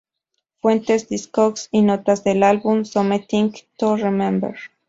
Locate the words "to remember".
3.77-4.55